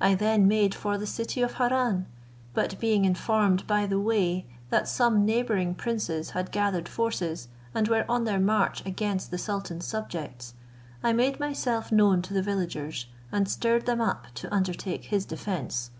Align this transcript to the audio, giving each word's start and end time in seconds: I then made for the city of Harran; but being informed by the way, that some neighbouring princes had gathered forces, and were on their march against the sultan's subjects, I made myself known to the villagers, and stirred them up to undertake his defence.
I 0.00 0.16
then 0.16 0.48
made 0.48 0.74
for 0.74 0.98
the 0.98 1.06
city 1.06 1.40
of 1.40 1.52
Harran; 1.52 2.06
but 2.54 2.76
being 2.80 3.04
informed 3.04 3.68
by 3.68 3.86
the 3.86 4.00
way, 4.00 4.46
that 4.70 4.88
some 4.88 5.24
neighbouring 5.24 5.76
princes 5.76 6.30
had 6.30 6.50
gathered 6.50 6.88
forces, 6.88 7.46
and 7.72 7.86
were 7.86 8.04
on 8.10 8.24
their 8.24 8.40
march 8.40 8.84
against 8.84 9.30
the 9.30 9.38
sultan's 9.38 9.86
subjects, 9.86 10.54
I 11.04 11.12
made 11.12 11.38
myself 11.38 11.92
known 11.92 12.20
to 12.22 12.34
the 12.34 12.42
villagers, 12.42 13.06
and 13.30 13.48
stirred 13.48 13.86
them 13.86 14.00
up 14.00 14.26
to 14.34 14.52
undertake 14.52 15.04
his 15.04 15.24
defence. 15.24 15.90